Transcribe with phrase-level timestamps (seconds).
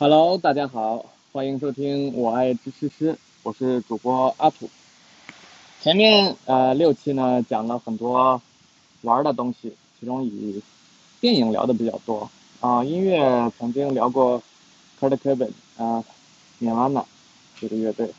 [0.00, 4.70] Hello，大家好，欢迎收听我爱吃吃吃，我是主播阿土。
[5.82, 8.40] 前面呃六期呢讲了很多
[9.02, 10.62] 玩的东西，其中以
[11.20, 12.30] 电影聊的比较多
[12.60, 14.40] 啊，音乐曾经聊过
[15.00, 16.04] Kurt Cobain 啊
[16.60, 17.02] ，Nirvana
[17.60, 18.14] 这个乐队。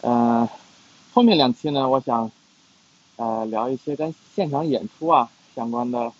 [0.00, 0.48] 呃，
[1.12, 2.28] 后面两期呢，我想
[3.14, 6.12] 呃聊一些跟现场演出啊相关的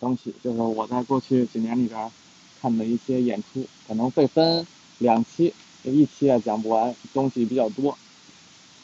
[0.00, 2.10] 东西，就是我在过去几年里边。
[2.62, 4.64] 看的一些演出可能会分
[4.98, 7.98] 两期，一期啊讲不完，东西比较多。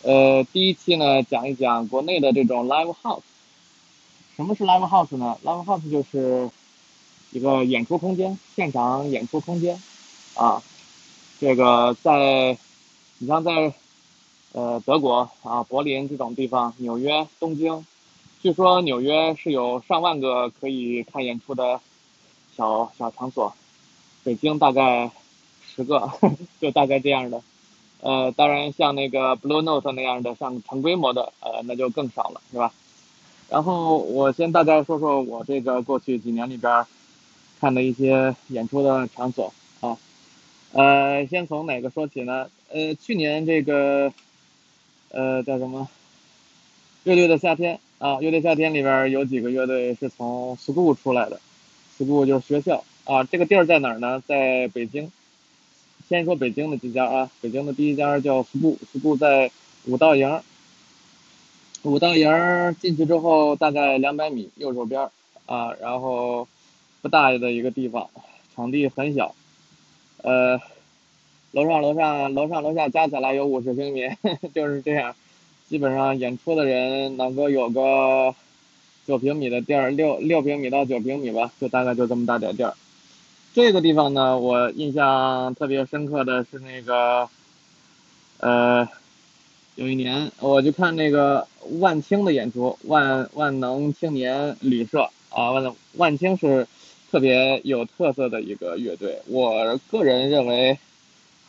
[0.03, 3.23] 呃，第一期呢讲一讲国内的这种 live house。
[4.37, 6.51] 什么是 live house 呢？live house 就是
[7.31, 9.81] 一个演出空间，现场演出空间
[10.35, 10.61] 啊。
[11.41, 12.59] 这个在
[13.19, 13.73] 你像在
[14.53, 17.87] 呃德国啊柏林这种地方，纽约、东京，
[18.43, 21.81] 据说纽约是有上万个可以看演出的
[22.57, 23.55] 小小场所。
[24.25, 25.11] 北京大概
[25.75, 26.11] 十个，
[26.61, 27.43] 就大概这样的，
[28.01, 32.73] 呃，当然像那个 Blue Note 那样的，像成规模的，呃，那就更少了，是吧？
[33.49, 36.85] 然后我先大概说说我这个过去几年里边
[37.61, 39.97] 看的一些演出的场所啊，
[40.73, 42.51] 呃，先从哪个说起呢？
[42.71, 44.13] 呃，去年这个，
[45.11, 45.89] 呃，叫什么？
[47.05, 51.41] 乐队的夏天啊，乐队夏天里边有几个乐队是从 school 出来的
[51.99, 52.85] ，school 就是学校。
[53.09, 54.23] 啊，这个地儿在哪儿呢？
[54.27, 55.11] 在北京。
[56.11, 59.51] 先说北京的几家啊，北京的第一家叫 school，school 在
[59.87, 60.41] 五道营。
[61.85, 62.29] 五道营
[62.79, 65.09] 进去之后大概两百米，右手边
[65.47, 66.47] 啊，然后
[67.01, 68.11] 不大的一个地方，
[68.55, 69.35] 场地很小，
[70.23, 70.61] 呃，
[71.53, 74.03] 楼上楼上楼上楼下加起来有五十平米，
[74.53, 75.17] 就是这样，
[75.67, 78.35] 基本上演出的人能够有个
[79.07, 82.75] 九平米的地儿，六六平米到九平米吧，就大概就这么大点地儿。
[83.55, 87.29] 这个地方呢，我印象特别深刻的是那个，
[88.39, 88.89] 呃，
[89.75, 91.49] 有一年我就看那个
[91.81, 96.69] 万青的演出，万万能青年旅社啊，万万青是
[97.11, 100.79] 特别有特色的一个乐队，我个人认为，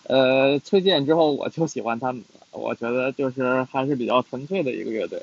[0.03, 5.21] 呃，推荐之后我就喜欢他们，我觉得就是还是比较纯粹的一个乐队。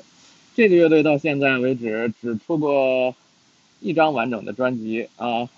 [0.55, 3.13] 这个乐队到现在为止只出过
[3.81, 5.49] 一张完整的专辑啊。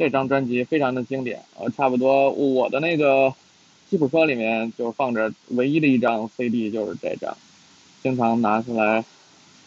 [0.00, 3.34] 这张专辑非常的经典，呃，差不多我的那个
[3.90, 7.36] 吉普车里面就放着唯一的一张 CD 就是这张，
[8.02, 9.04] 经常拿出来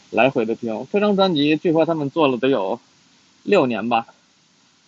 [0.10, 0.88] 来回的听。
[0.92, 2.80] 这张专辑据说他们做了得有
[3.44, 4.08] 六年吧，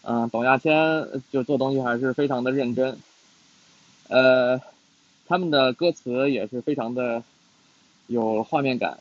[0.01, 2.97] 嗯，董亚千就做东西还是非常的认真，
[4.07, 4.59] 呃，
[5.27, 7.21] 他们的歌词也是非常的
[8.07, 8.97] 有画面感，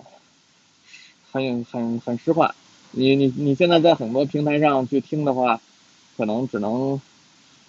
[1.32, 2.55] 很很很诗化。
[2.91, 5.59] 你你你现在在很多平台上去听的话。
[6.17, 7.01] 可能只能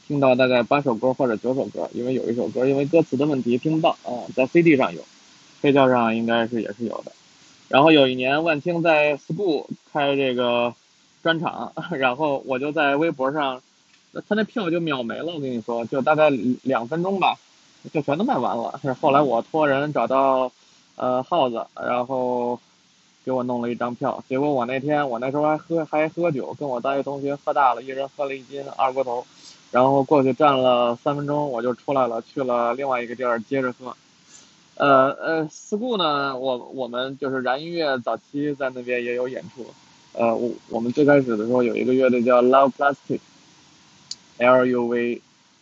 [0.07, 5.01] 听到大概八首歌或者九首歌，因为有一首歌因为歌词的问题听不到啊，在 CD 上有，
[5.61, 7.11] 黑胶上应该是也是有的。
[7.69, 10.73] 然后有一年万青在 School 开这个
[11.23, 13.61] 专场，然后我就在微博上，
[14.27, 16.29] 他那票就秒没了，我跟你说，就大概
[16.61, 17.35] 两分钟吧，
[17.91, 18.79] 就全都卖完了。
[19.01, 20.51] 后来我托人找到
[20.95, 22.59] 呃耗子，然后。
[23.25, 29.25] 给我弄了一张票，结果我那天我那时候还喝还喝酒，跟我大学同学喝大了，一人喝了一斤二锅头，
[29.71, 33.97] 然后过去站了三分钟，我就出来了，去了另外一个地儿接着喝。
[34.75, 39.65] 呃呃，school 呢，我我们就是燃音乐早期在那边也有演出，
[40.13, 45.21] 呃，我我们最开始的时候有一个乐队叫 Love Plastic，L U V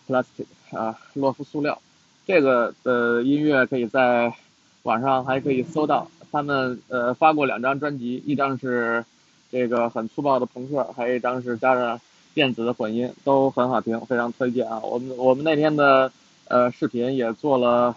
[0.09, 1.79] Plastic 啊，洛夫塑料，
[2.27, 4.33] 这个的音乐可以在
[4.81, 6.07] 网上还可以搜到。
[6.33, 9.05] 他们呃发过两张专辑，一张是
[9.51, 12.01] 这个很粗暴的朋克，还有一张是加上
[12.33, 14.79] 电子的混音，都很好听，非常推荐啊！
[14.79, 16.11] 我们我们那天的
[16.47, 17.95] 呃视频也做了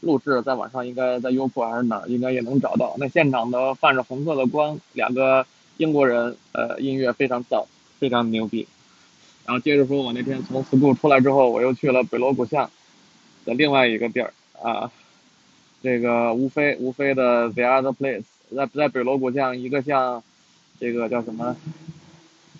[0.00, 2.96] 录制，在网上应该在优酷还是哪儿，应该也能找到。
[2.98, 5.46] 那现场的泛着红色的光，两个
[5.76, 7.66] 英国人，呃，音乐非常燥，
[8.00, 8.66] 非常牛逼。
[9.44, 12.68] 然后接着说，我那天从 school 出来之后，我又去了北锣鼓巷
[13.44, 14.90] 的另外一个地儿啊。
[15.82, 18.24] 这个无非无非的 The Other Place，
[18.54, 20.22] 在在北锣鼓巷一个像，
[20.80, 21.56] 这个叫什么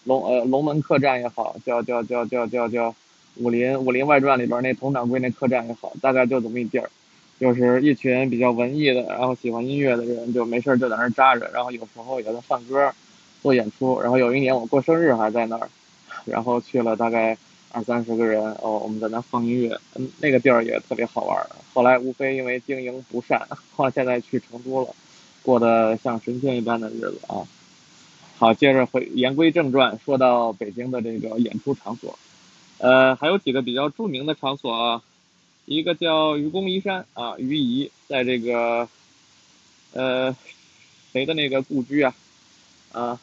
[0.05, 2.95] 龙呃龙门客栈也好，叫叫叫叫叫叫
[3.37, 6.89] 武林武林外传里边那佟掌柜那客栈也好，大概就这么一地儿，
[7.41, 12.93] 就是一群比较文艺的，然后喜欢音乐的人就没事就在那儿扎着，然后有时候也在放歌，
[13.43, 15.69] 做演出，然后有一年我过生日还在那儿，
[16.25, 17.37] 然后去了大概。
[17.77, 21.47] 二三十个人哦，我们在那放音乐，嗯，那个地儿也特别好玩。
[21.75, 24.95] 后来无非因为经营不善，后来现在去成都了，
[25.43, 27.45] 过得像神仙一般的日子啊。
[28.39, 32.19] 好，接着回言归正传，说到北京的这个演出场所，
[32.79, 35.03] 呃，还有几个比较著名的场所啊，
[35.67, 38.89] 一个叫愚公移山啊，愚夷在这个
[39.93, 40.35] 呃
[41.13, 42.15] 谁的那个故居啊
[42.93, 43.21] 啊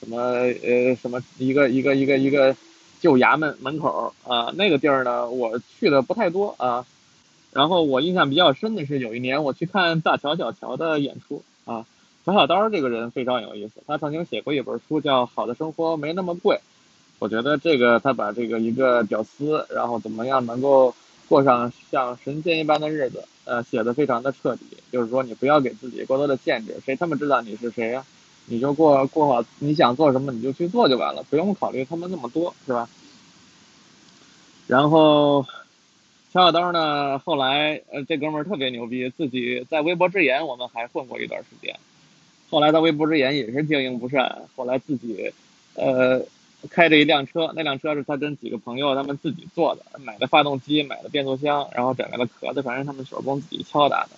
[0.00, 2.54] 什么呃什么一个一个一个一个
[3.02, 6.86] 旧衙门门口啊那个地儿呢，我去的不太多啊。
[7.52, 11.84] 然后我印象比较深的是有一年我去看大乔小乔的演出啊，
[12.24, 16.56] 乔小刀这个人非常有意思，他曾经写过一本书叫《好的生活没那么贵》。
[17.18, 20.94] 我觉得这个他把这个一个屌丝，然后怎么样能够
[21.28, 24.64] 过上像神仙一般的日子，呃，写的非常的彻底。
[24.90, 28.04] 就是说，你不要给自己过多的限制，谁他妈知道你是谁呀？
[28.46, 32.88] 你就过过好你想做什么你就去做就完了，不用考虑他们那么多，是吧？
[34.66, 35.44] 然后，
[36.32, 41.74] 乔小刀呢，后来呃，这哥们儿特别牛逼，自己在微博之言我们还混过一段时间。
[42.50, 45.32] 后来在微博之言也是经营不善，后来自己，
[45.74, 46.22] 呃。
[46.70, 54.10] 开着一辆车，那辆车是他跟几个朋友他们自己做的，买的发动机，买的变速箱，然后整个的壳子，反正他们手工自己敲打的。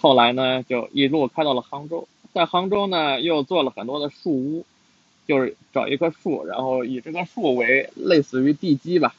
[0.00, 4.64] 后来呢，就一路开到了杭州，在杭州呢又做了很多的树屋，
[5.26, 9.14] 就是找一棵树，然后以这个树为类似于地基吧，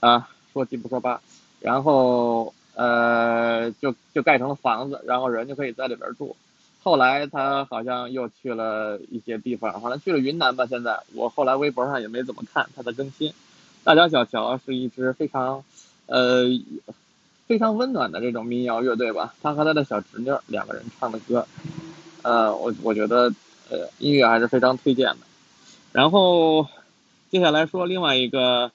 [0.00, 1.20] 啊，说七不说八，
[1.60, 6.36] 然后呃就就盖成了房子，然后人就可以在里边住。
[6.82, 10.66] 后来他好像又去了一些地方，好像去了云南吧。
[10.66, 13.32] 现在我后来微博上也没怎么看他的更新。
[13.82, 15.64] 大乔小乔是一支非常，
[16.06, 16.44] 呃，
[17.48, 19.34] 非常温暖的这种民谣乐队吧。
[19.42, 21.46] 他和他的小侄女两个人唱的歌，
[22.26, 23.32] 呃，我我觉得
[23.70, 25.18] 呃音乐还是非常推荐的。
[25.92, 26.66] 然后
[27.30, 28.72] 接下来说另外一个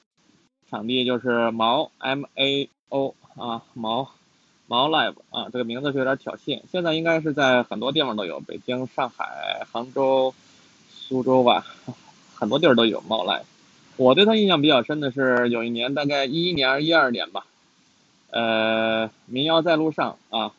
[0.69, 4.09] 场地就是毛 M A O 啊毛。
[4.67, 6.61] 毛 live 啊，这个名字是有点挑衅。
[6.71, 10.33] 现在应该是在很多地方都有，北京、上海、杭州、
[10.89, 11.65] 苏州吧，
[12.33, 13.43] 很多地儿都有毛 live。
[13.97, 17.45] 我对他印象比较深的是有一年，大概一一年还是、一二年吧，
[18.29, 20.53] 呃，民谣在路上啊，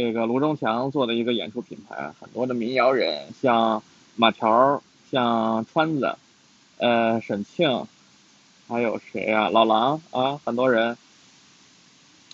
[0.00, 3.82] 这个卢中强做的一个演出品牌，很多的民谣人，像
[4.16, 6.16] 马条，像川子，
[6.78, 7.84] 呃，沈庆，
[8.66, 9.50] 还有谁呀？
[9.50, 10.96] 老狼啊，很多人，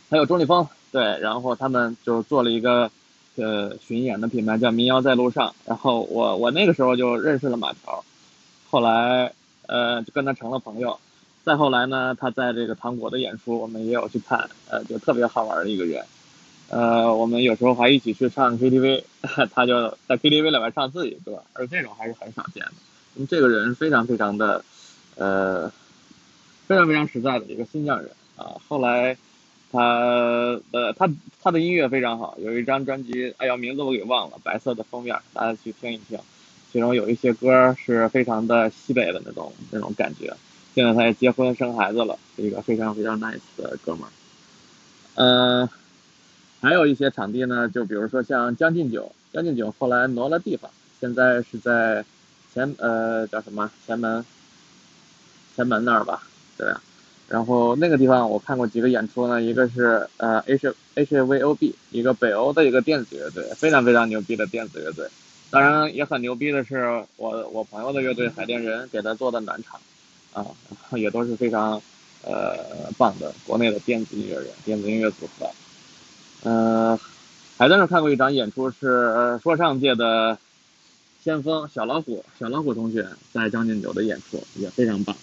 [0.08, 0.68] 还有钟立风。
[0.92, 2.88] 对，然后他们就做了一个，
[3.34, 5.52] 呃，巡演的品牌叫民谣在路上。
[5.64, 8.04] 然后我我那个时候就认识了马条，
[8.70, 9.32] 后来
[9.66, 10.96] 呃就跟他成了朋友。
[11.44, 16.04] 再后来呢，他在这个糖果的演出，我们也有去看，呃，就特别好玩的一个人。
[16.68, 19.02] 呃，我们有时候还一起去唱 KTV，
[19.52, 22.72] 他就在 KTV 里面唱自己歌，而这种还是很少见的。
[23.14, 24.64] 那么这个人非常非常的，
[25.16, 25.70] 呃，
[26.66, 28.56] 非常非常实在的一个新疆人啊。
[28.68, 29.16] 后来。
[29.72, 31.10] 他呃，他
[31.42, 36.16] 他的音乐非常好，有一张专辑，哎呀，名字我给忘了，白色的封面，大家去听一听。
[36.72, 40.32] 其中有一些歌是非常的西北的那种那种感觉。
[40.72, 44.10] 现在他也结婚生孩子了，是一个非常非常 nice 的哥们儿。
[45.16, 45.68] 嗯，
[46.60, 50.70] 还有一些场地呢，就比如说像将进酒，将进酒后来挪了地方，
[51.00, 52.04] 现在是在
[52.52, 54.24] 前呃叫什么前门
[55.54, 56.22] 前门那儿吧，
[56.56, 56.66] 对。
[57.28, 65.08] 然后那个地方我看过几个演出呢，一个是呃 H H V O B，一个北欧的一个电子乐队，非常非常牛逼的电子乐队。
[65.50, 69.80] 当然也很牛逼的是我我朋友的乐队海淀人给他做的暖场，
[70.32, 70.46] 啊，
[70.96, 71.82] 也都是非常
[72.22, 75.50] 呃棒的国内的电子音乐人、电子音乐组合。
[76.46, 76.96] 呃，
[77.58, 80.38] 还在那看过一场演出，是说唱界的
[81.20, 85.16] 先锋小老虎小老虎同学在将进酒的演出也非常棒，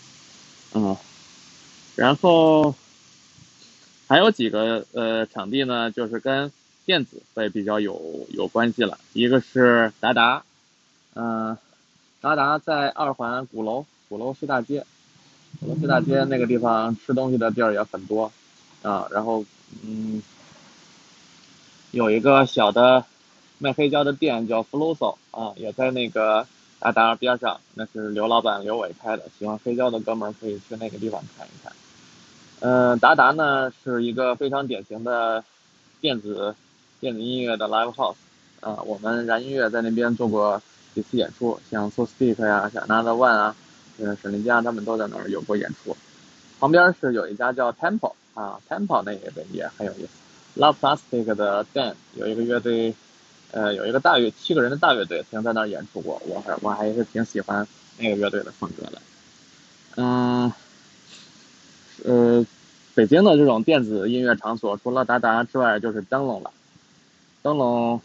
[0.74, 0.98] 啊。
[1.96, 2.76] 然后
[4.06, 6.52] 还有几个呃场地呢，就是跟
[6.86, 9.00] 电子会比较有有关系了。
[9.14, 10.44] 一个是达达，
[11.14, 11.58] 嗯，
[12.20, 14.86] 达达在二环鼓楼鼓楼西大街，
[15.62, 18.30] 鼓楼西大街那个地方吃东西的地儿也很多
[18.82, 19.08] 啊。
[19.10, 19.46] 然后
[19.84, 20.22] 嗯，
[21.94, 23.06] 有一个小的
[23.60, 26.48] 卖黑胶的店叫 Floso 啊，也在那个
[26.80, 29.26] 达达边上，那是刘老板刘伟开的。
[29.38, 31.72] 喜欢黑胶的哥们儿可以去那个地方看一看。
[32.62, 35.44] 嗯，达达呢是一个非常典型的
[36.02, 36.56] 电子
[37.00, 38.16] 电子音乐的 live house，
[38.62, 40.60] 啊，我们燃音乐在那边做过
[40.96, 43.56] 几次演出，像 So Speak 呀、像 Another One 啊，
[44.00, 45.96] 嗯，沈林佳他们都在那儿有过演出。
[46.60, 50.23] 旁边是有一家叫 Temple 啊，Temple 那个也很有意思。
[50.56, 52.94] Love Plastic 的 Dan 有一个乐队，
[53.52, 57.68] 呃，有一个大乐七个人的大乐队曾经在那儿演出过，我还我还是挺喜欢
[57.98, 59.02] 那个乐队的风格的。
[59.96, 60.52] 嗯。
[62.06, 62.46] 呃，
[62.96, 66.52] 北京的这种电子音乐场所，除了达达之外，就是灯笼了。
[67.42, 68.02] 灯笼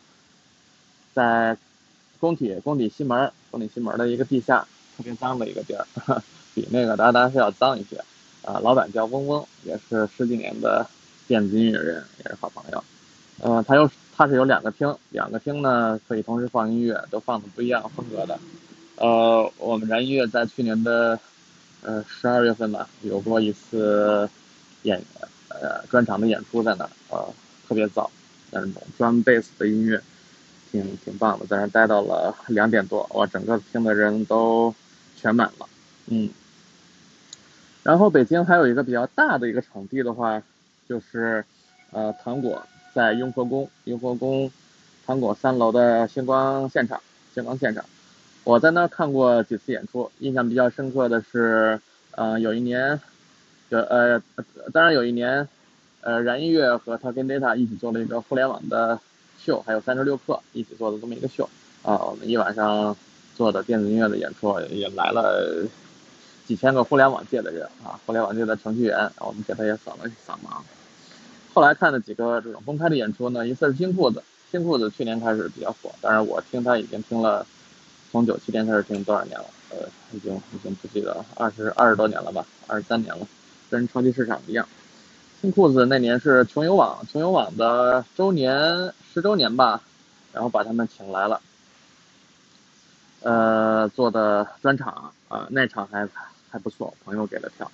[1.14, 1.57] 在
[2.21, 5.87] 工体工体西门工体西门的一个地下特别脏的一个地儿，
[6.55, 8.05] 比那个达达是要脏一些。
[8.43, 10.87] 呃，老板叫嗡嗡，也是十几年的
[11.28, 12.82] 电子音乐人，也是好朋友。
[13.40, 18.37] 嗯，他有他是有两个厅，两个厅呢可以同时放音乐，都放的不一样风格的。
[18.97, 21.20] 呃，我们燃音乐在去年的
[21.82, 24.28] 呃十二月份吧，有过一次
[24.82, 25.00] 演
[25.50, 27.35] 呃专场的演出在那儿，呃，
[27.68, 28.11] 特别早，
[28.50, 30.02] 那种 drum bass 的音乐，
[30.73, 34.75] 挺挺棒的，在那待到了两点多，哇，整个厅的人都
[35.14, 35.68] 全满了，
[36.06, 36.30] 嗯。
[37.85, 40.42] 然后北京还有一个比较大的一个场地的话，
[40.88, 41.45] 就是
[41.90, 42.62] 呃糖果
[42.95, 44.50] 在雍和宫，雍和宫
[45.07, 47.00] 糖果三楼的星光现场，
[47.35, 47.85] 星光现场，
[48.45, 51.78] 我在那儿看过几次演出，印象比较深刻的是，
[52.12, 52.99] 呃有一年，
[53.68, 54.21] 有呃
[54.73, 55.47] 当然有一年，
[56.00, 58.99] 呃燃音乐和他跟 Data 一起做了一个互联网的
[59.38, 61.49] 秀，还有三十六氪一起做的这么一个秀，
[61.83, 62.97] 啊我们一晚上
[63.37, 65.66] 做的电子音乐的演出也来了。
[66.49, 70.62] 几千个互联网界的人啊，互联网界的程序员，我们给他也扫了一扫盲。
[71.52, 77.47] 后来看了几个这种公开的演出呢，一次是新裤子，新裤子去年开始比较火，但是我听他已经听了，
[78.11, 79.45] 从九七年开始听多少年了？
[79.69, 79.76] 呃，
[80.12, 83.28] 已经已经不记得了，二十二十多年了吧，二十三年了，
[83.69, 84.67] 跟超级市场一样。
[85.43, 89.83] 新裤子那年是穷游网，穷游网的周年十周年吧，
[90.33, 91.43] 然后把他们请来了，
[93.21, 96.09] 呃，做的专场啊，那场还。
[96.50, 97.71] 还不错，朋友给的票。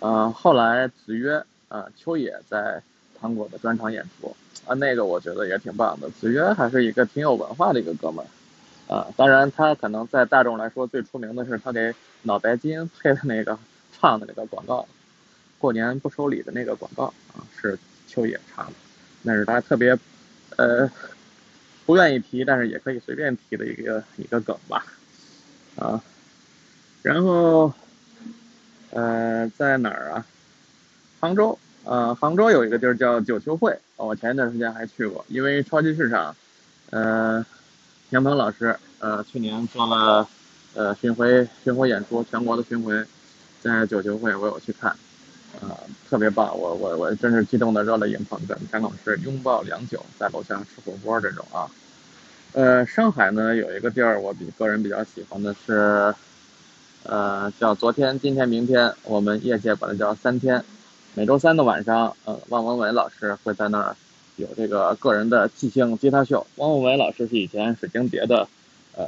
[0.00, 2.82] 呃，后来子曰，呃，秋野在
[3.18, 4.36] 糖果的专场演出，
[4.66, 6.10] 啊，那个我觉得也挺棒的。
[6.10, 8.22] 子曰还是一个挺有文化的一个哥们
[8.86, 13.58] 儿，啊，当然他可能在大众来说最出名的是他给脑白金配的那个
[13.92, 14.86] 唱的那个广告，
[15.58, 18.72] 过年不收礼的那个广告啊，是秋野唱的，
[19.22, 19.96] 那是他特别，
[20.56, 20.90] 呃，
[21.86, 24.84] 不愿意提，但是也可以随便提的一个一个梗吧，
[25.76, 26.02] 啊，
[27.00, 27.72] 然后。
[28.94, 30.24] 呃，在哪儿啊？
[31.18, 36.36] 杭州，呃，杭州有一个地儿叫九球会，我前一段时间还去过，因为超级市场，
[36.90, 37.44] 呃，
[38.08, 40.28] 田鹏老师，呃，去年做了，
[40.74, 43.04] 呃，巡回巡回演出，全国的巡回，
[43.60, 44.92] 在九球会我有去看，
[45.60, 45.74] 啊，
[46.08, 51.66] 特别棒，我我我真是激动的热泪盈眶，跟田老师拥抱良久，在楼下吃火锅这种啊，
[52.52, 56.14] 呃，上海呢有一个地儿，我比个人比较喜欢的是。
[57.04, 60.64] 呃，叫昨天、今天、明天，我们业界管它叫三天。
[61.12, 63.94] 每周三的晚上，呃，汪文伟老师会在那儿
[64.36, 66.46] 有这个个人的即兴吉他秀。
[66.56, 68.48] 汪文伟老师是以前水晶碟的
[68.96, 69.06] 呃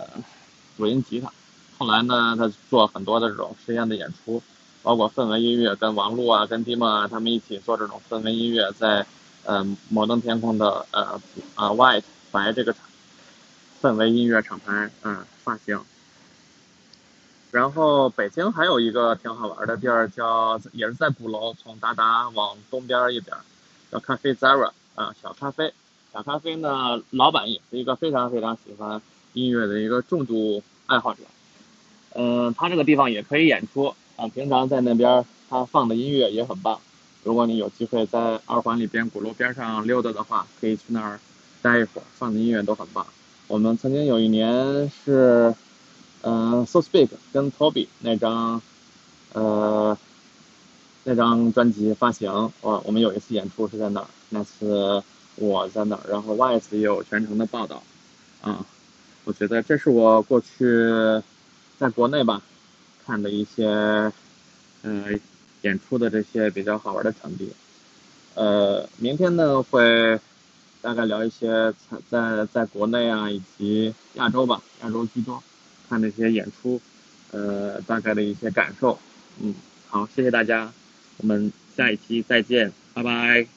[0.76, 1.32] 主音吉他，
[1.78, 4.42] 后来呢，他做很多的这种实验的演出，
[4.82, 9.06] 包括氛围音乐，跟王璐啊、跟 D 梦啊他们一起做这种氛围音乐，在
[9.46, 11.18] 呃摩登天空的呃
[11.54, 12.74] 啊 White 白这个
[13.80, 15.80] 氛围音乐厂牌嗯发行。
[17.52, 23.34] 然后北京还有一个挺好玩的地儿，叫也是在鼓楼，从达达往东边一点，
[23.90, 25.72] 叫咖啡 Zara 啊，小咖啡。
[26.12, 29.00] 小咖啡呢，老板也是一个非常非常喜欢
[29.32, 31.22] 音乐的一个重度爱好者。
[32.14, 36.78] 嗯，他这个地方也可以演出啊，平常在那边他放的音乐也很棒。
[37.22, 41.18] 如果你有机会在二环里边鼓楼边上溜达的话，可以去那儿
[41.62, 43.06] 待一会儿，放的音乐都很棒。
[43.46, 45.54] 我们曾经有一年是。
[46.22, 48.60] 嗯，So Speak 跟 Toby 那张，
[49.32, 49.96] 呃，
[51.04, 55.02] 那张专辑发行，我我们有一次演出是在哪儿，那次
[55.36, 57.82] 我在哪儿，然后 Wise 也有全程的报道，
[58.42, 58.64] 啊，
[59.24, 60.66] 我觉得这是我过去
[61.78, 62.42] 在国内吧
[63.04, 64.12] 看的一些，
[64.82, 65.20] 嗯，
[65.62, 67.52] 演出的这些比较好玩的场地，
[68.34, 70.18] 呃，明天呢会
[70.82, 71.72] 大概聊一些
[72.10, 75.40] 在在国内啊以及亚洲吧，亚洲居多。
[75.88, 76.80] 看那些演出，
[77.32, 78.98] 呃，大概的一些感受，
[79.40, 79.54] 嗯，
[79.88, 80.72] 好，谢谢大家，
[81.18, 83.55] 我们下一期再见，拜拜。